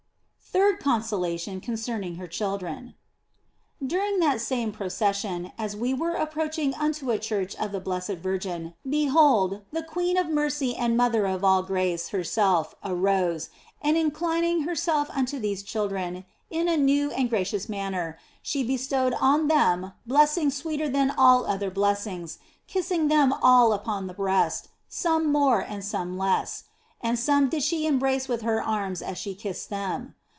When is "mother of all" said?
10.97-11.63